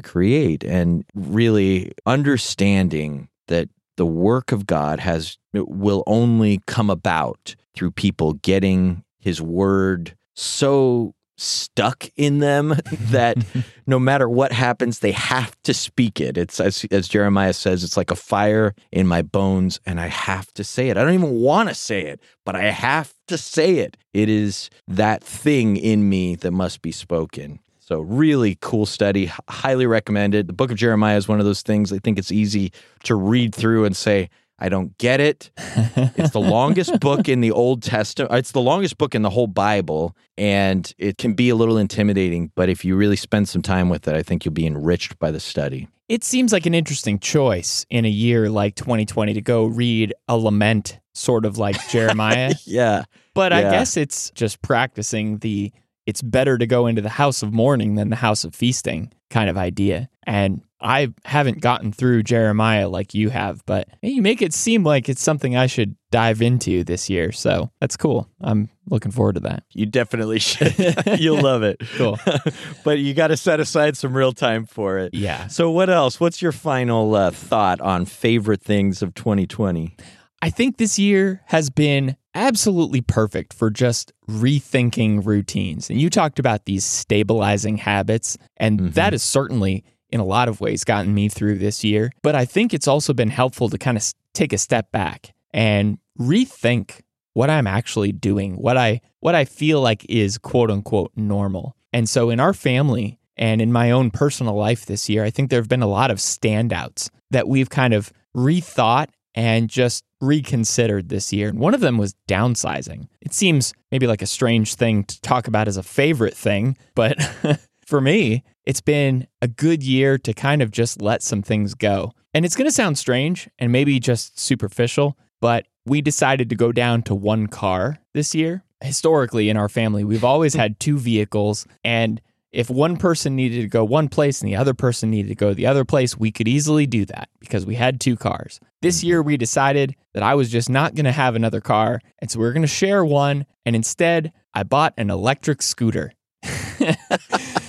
[0.00, 7.90] create and really understanding that the work of God has will only come about through
[7.90, 13.38] people getting his word so stuck in them that
[13.86, 16.36] no matter what happens they have to speak it.
[16.36, 20.52] It's as, as jeremiah says it's like a fire in my bones and i have
[20.54, 20.96] to say it.
[20.96, 23.96] I don't even want to say it but i have to say it.
[24.12, 27.60] It is that thing in me that must be spoken.
[27.78, 29.30] So really cool study.
[29.48, 31.92] Highly recommended the book of jeremiah is one of those things.
[31.92, 32.72] I think it's easy
[33.04, 34.28] to read through and say
[34.60, 35.50] I don't get it.
[35.56, 38.32] It's the longest book in the Old Testament.
[38.34, 42.52] It's the longest book in the whole Bible, and it can be a little intimidating.
[42.54, 45.30] But if you really spend some time with it, I think you'll be enriched by
[45.30, 45.88] the study.
[46.08, 50.36] It seems like an interesting choice in a year like 2020 to go read a
[50.36, 52.54] lament, sort of like Jeremiah.
[52.64, 53.04] Yeah.
[53.32, 55.72] But I guess it's just practicing the
[56.06, 59.48] it's better to go into the house of mourning than the house of feasting kind
[59.48, 60.08] of idea.
[60.26, 65.08] And I haven't gotten through Jeremiah like you have, but you make it seem like
[65.08, 67.32] it's something I should dive into this year.
[67.32, 68.28] So that's cool.
[68.40, 69.64] I'm looking forward to that.
[69.72, 70.74] You definitely should.
[71.18, 71.80] You'll love it.
[71.96, 72.18] Cool.
[72.84, 75.14] but you got to set aside some real time for it.
[75.14, 75.46] Yeah.
[75.48, 76.18] So, what else?
[76.18, 79.96] What's your final uh, thought on favorite things of 2020?
[80.42, 85.90] I think this year has been absolutely perfect for just rethinking routines.
[85.90, 90.60] And you talked about these stabilizing habits, and that has certainly, in a lot of
[90.60, 92.12] ways, gotten me through this year.
[92.22, 95.98] But I think it's also been helpful to kind of take a step back and
[96.18, 97.00] rethink
[97.32, 101.76] what I'm actually doing, what I what I feel like is quote unquote normal.
[101.92, 105.50] And so in our family and in my own personal life this year, I think
[105.50, 111.08] there have been a lot of standouts that we've kind of rethought and just reconsidered
[111.08, 111.48] this year.
[111.48, 113.08] And one of them was downsizing.
[113.20, 117.16] It seems maybe like a strange thing to talk about as a favorite thing, but
[117.86, 122.12] for me, it's been a good year to kind of just let some things go.
[122.32, 126.70] And it's going to sound strange and maybe just superficial, but we decided to go
[126.70, 128.62] down to one car this year.
[128.80, 131.66] Historically, in our family, we've always had two vehicles.
[131.82, 132.20] And
[132.52, 135.52] if one person needed to go one place and the other person needed to go
[135.52, 138.60] the other place, we could easily do that because we had two cars.
[138.82, 139.08] This mm-hmm.
[139.08, 142.00] year, we decided that I was just not going to have another car.
[142.20, 143.46] And so we are going to share one.
[143.66, 146.12] And instead, I bought an electric scooter.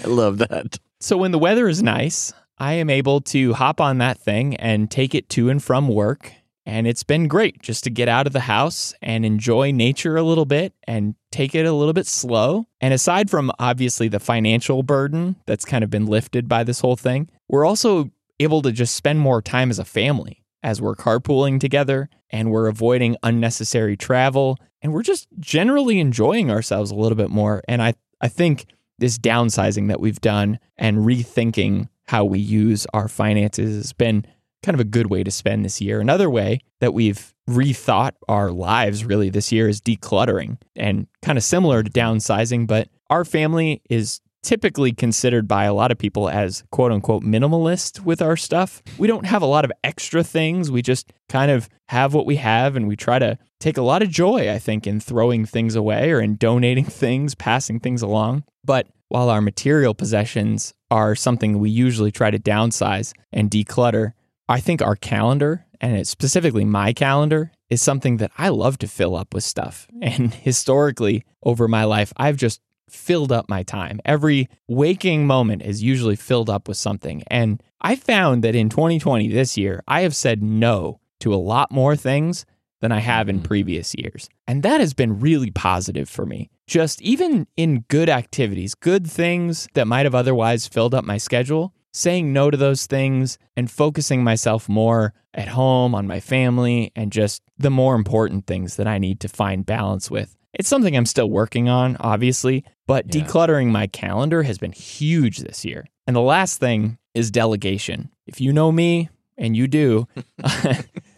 [0.04, 0.78] I love that.
[1.02, 4.90] So when the weather is nice, I am able to hop on that thing and
[4.90, 6.32] take it to and from work.
[6.64, 10.22] And it's been great just to get out of the house and enjoy nature a
[10.22, 12.68] little bit and take it a little bit slow.
[12.80, 16.96] And aside from obviously the financial burden that's kind of been lifted by this whole
[16.96, 21.60] thing, we're also able to just spend more time as a family as we're carpooling
[21.60, 27.32] together and we're avoiding unnecessary travel and we're just generally enjoying ourselves a little bit
[27.32, 27.64] more.
[27.68, 28.68] And I, I think
[29.02, 34.24] this downsizing that we've done and rethinking how we use our finances has been
[34.64, 36.00] kind of a good way to spend this year.
[36.00, 41.44] Another way that we've rethought our lives really this year is decluttering and kind of
[41.44, 46.64] similar to downsizing, but our family is typically considered by a lot of people as
[46.72, 48.84] quote unquote minimalist with our stuff.
[49.00, 50.70] We don't have a lot of extra things.
[50.70, 54.02] We just kind of have what we have and we try to take a lot
[54.02, 58.44] of joy, I think, in throwing things away or in donating things, passing things along.
[58.64, 64.14] But while our material possessions are something we usually try to downsize and declutter,
[64.50, 69.16] I think our calendar and specifically my calendar, is something that I love to fill
[69.16, 69.88] up with stuff.
[70.02, 74.00] And historically, over my life, I've just filled up my time.
[74.06, 77.24] Every waking moment is usually filled up with something.
[77.28, 81.72] And I found that in 2020, this year, I have said no to a lot
[81.72, 82.46] more things
[82.82, 83.46] than I have in mm-hmm.
[83.46, 84.30] previous years.
[84.48, 86.50] And that has been really positive for me.
[86.68, 91.74] Just even in good activities, good things that might have otherwise filled up my schedule,
[91.94, 97.12] saying no to those things and focusing myself more at home on my family and
[97.12, 100.36] just the more important things that I need to find balance with.
[100.54, 103.24] It's something I'm still working on, obviously, but Yeah.
[103.24, 105.86] decluttering my calendar has been huge this year.
[106.08, 108.10] And the last thing is delegation.
[108.28, 109.10] If you know me,
[109.42, 110.08] and you do,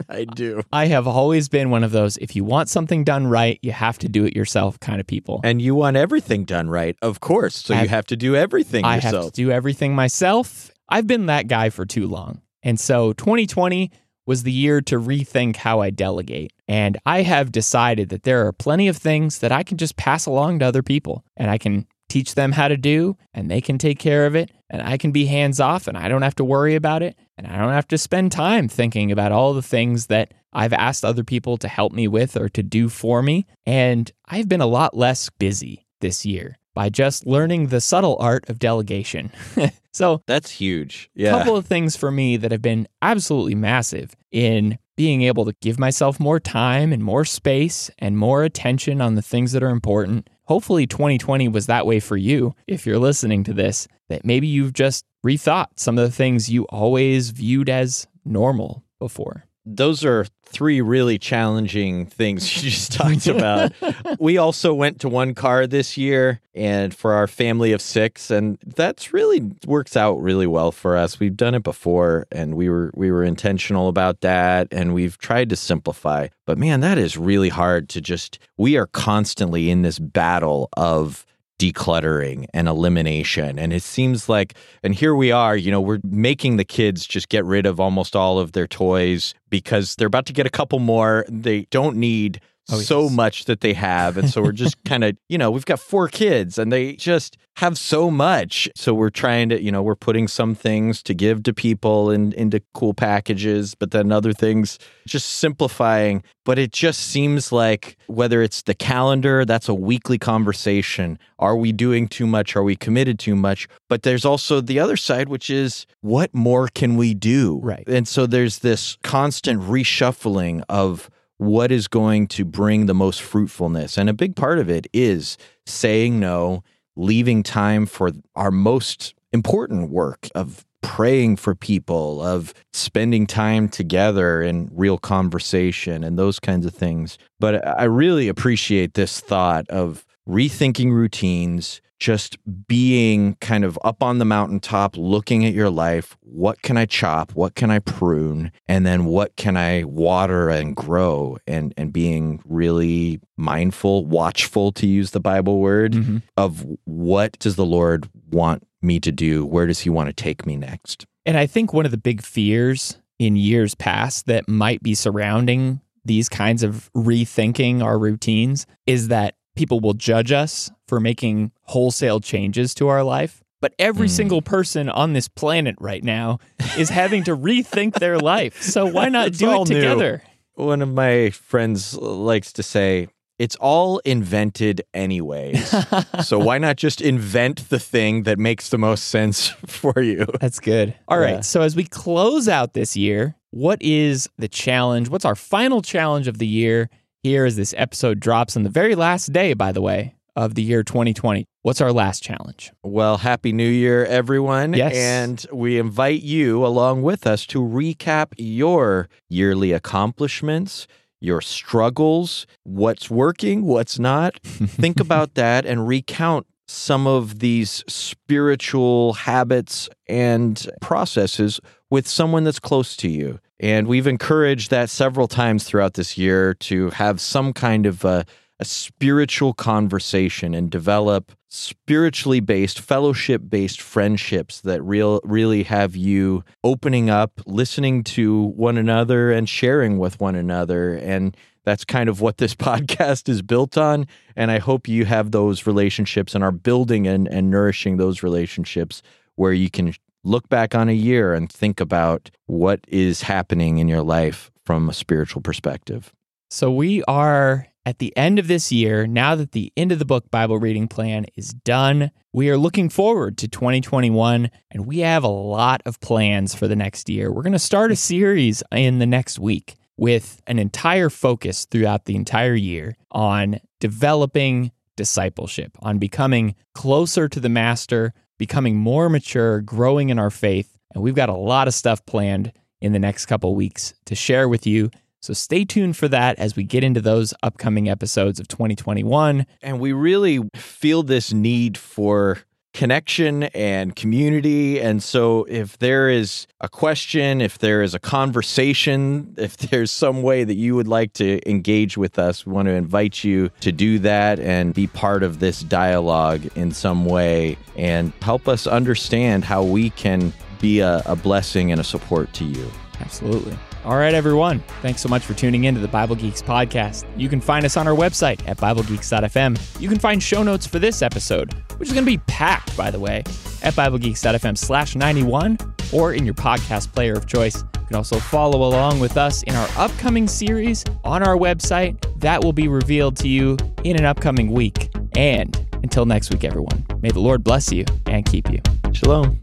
[0.09, 0.63] I do.
[0.71, 3.99] I have always been one of those if you want something done right, you have
[3.99, 5.41] to do it yourself kind of people.
[5.43, 7.55] And you want everything done right, of course.
[7.55, 10.71] So you I've- have to do everything I have to do everything myself.
[10.89, 12.41] I've been that guy for too long.
[12.63, 13.91] And so 2020
[14.25, 16.53] was the year to rethink how I delegate.
[16.67, 20.25] And I have decided that there are plenty of things that I can just pass
[20.25, 23.77] along to other people and I can teach them how to do and they can
[23.77, 26.45] take care of it and I can be hands off and I don't have to
[26.45, 30.07] worry about it and I don't have to spend time thinking about all the things
[30.07, 33.45] that I've asked other people to help me with or to do for me.
[33.65, 38.49] And I've been a lot less busy this year by just learning the subtle art
[38.49, 39.31] of delegation.
[39.93, 41.09] so, That's huge.
[41.17, 41.31] a Yeah.
[41.31, 45.79] couple of things for me that have been absolutely massive in being able to give
[45.79, 50.29] myself more time and more space and more attention on the things that are important.
[50.45, 54.73] Hopefully, 2020 was that way for you if you're listening to this, that maybe you've
[54.73, 59.45] just rethought some of the things you always viewed as normal before.
[59.65, 63.73] Those are three really challenging things you just talked about.
[64.19, 68.57] we also went to one car this year and for our family of 6 and
[68.65, 71.19] that's really works out really well for us.
[71.19, 75.49] We've done it before and we were we were intentional about that and we've tried
[75.49, 76.27] to simplify.
[76.45, 81.25] But man, that is really hard to just we are constantly in this battle of
[81.63, 83.57] decluttering and elimination.
[83.57, 87.29] And it seems like, and here we are, you know, we're making the kids just
[87.29, 90.79] get rid of almost all of their toys because they're about to get a couple
[90.79, 91.25] more.
[91.29, 92.41] They don't need
[92.71, 93.11] Oh, so yes.
[93.11, 94.17] much that they have.
[94.17, 97.37] And so we're just kind of, you know, we've got four kids and they just
[97.57, 98.69] have so much.
[98.75, 102.31] So we're trying to, you know, we're putting some things to give to people in,
[102.33, 106.23] into cool packages, but then other things just simplifying.
[106.45, 111.19] But it just seems like whether it's the calendar, that's a weekly conversation.
[111.39, 112.55] Are we doing too much?
[112.55, 113.67] Are we committed too much?
[113.89, 117.59] But there's also the other side, which is what more can we do?
[117.61, 117.87] Right.
[117.87, 121.09] And so there's this constant reshuffling of
[121.45, 123.97] what is going to bring the most fruitfulness.
[123.97, 126.63] And a big part of it is saying no,
[126.95, 134.41] leaving time for our most important work of praying for people, of spending time together
[134.41, 137.17] in real conversation and those kinds of things.
[137.39, 142.37] But I really appreciate this thought of rethinking routines, just
[142.67, 146.17] being kind of up on the mountaintop, looking at your life.
[146.19, 147.31] What can I chop?
[147.33, 148.51] What can I prune?
[148.67, 151.37] And then what can I water and grow?
[151.47, 156.23] And, and being really mindful, watchful, to use the Bible word, Mhm.
[156.35, 159.45] of what does the Lord want me to do?
[159.45, 161.05] Where does He want to take me next?
[161.25, 165.79] And I think one of the big fears in years past that might be surrounding
[166.03, 172.19] these kinds of rethinking our routines is that people will judge us for making wholesale
[172.19, 173.43] changes to our life.
[173.61, 174.13] But every Hmm.
[174.13, 176.39] single person on this planet right now
[176.77, 178.61] is having to rethink their life.
[178.61, 179.75] So why not do it new.
[179.75, 180.21] together?
[180.55, 183.07] One of my friends likes to say,
[183.39, 185.73] it's all invented anyways.
[186.25, 190.25] so why not just invent the thing that makes the most sense for you?
[190.41, 190.93] That's good.
[191.07, 191.35] All right.
[191.35, 191.41] Yeah.
[191.41, 195.09] So as we close out this year, what is the challenge?
[195.09, 196.89] What's our final challenge of the year?
[197.25, 200.61] Here as this episode drops on the very last day, by the way, of the
[200.61, 201.45] year 2020.
[201.61, 202.73] What's our last challenge?
[202.83, 204.73] Well, happy new year, everyone.
[204.73, 204.93] Yes.
[204.93, 210.85] And we invite you along with us to recap your yearly accomplishments,
[211.21, 214.37] your struggles, what's working, what's not.
[214.43, 222.59] Think about that and recount some of these spiritual habits and processes with someone that's
[222.59, 223.39] close to you.
[223.63, 228.25] And we've encouraged that several times throughout this year to have some kind of a,
[228.59, 236.43] a spiritual conversation and develop spiritually based, fellowship based friendships that real really have you
[236.65, 240.95] opening up, listening to one another and sharing with one another.
[240.95, 244.07] And that's kind of what this podcast is built on.
[244.35, 249.01] And I hope you have those relationships and are building and, and nourishing those relationships
[249.35, 249.93] where you can
[250.23, 254.89] look back on a year and think about what is happening in your life from
[254.89, 256.13] a spiritual perspective.
[256.49, 259.05] So we are at the end of this year.
[259.05, 262.89] Now that the end of the book Bible reading plan is done, we are looking
[262.89, 267.31] forward to 2021 and we have a lot of plans for the next year.
[267.31, 272.05] We're going to start a series in the next week with an entire focus throughout
[272.05, 279.61] the entire year on developing discipleship, on becoming closer to the master, becoming more mature,
[279.61, 280.77] growing in our faith.
[280.93, 284.47] And we've got a lot of stuff planned in the next couple weeks to share
[284.47, 284.91] with you.
[285.21, 289.45] So stay tuned for that as we get into those upcoming episodes of 2021.
[289.61, 292.39] And we really feel this need for
[292.73, 294.81] connection and community.
[294.81, 300.21] And so, if there is a question, if there is a conversation, if there's some
[300.21, 303.71] way that you would like to engage with us, we want to invite you to
[303.71, 309.43] do that and be part of this dialogue in some way and help us understand
[309.43, 312.71] how we can be a, a blessing and a support to you.
[312.99, 313.57] Absolutely.
[313.85, 314.59] All right, everyone.
[314.81, 317.05] Thanks so much for tuning in to the Bible Geeks podcast.
[317.17, 319.81] You can find us on our website at BibleGeeks.fm.
[319.81, 322.89] You can find show notes for this episode, which is going to be packed, by
[322.89, 323.19] the way,
[323.61, 325.57] at BibleGeeks.fm slash 91
[325.91, 327.57] or in your podcast player of choice.
[327.57, 331.97] You can also follow along with us in our upcoming series on our website.
[332.21, 334.95] That will be revealed to you in an upcoming week.
[335.17, 338.61] And until next week, everyone, may the Lord bless you and keep you.
[338.93, 339.37] Shalom.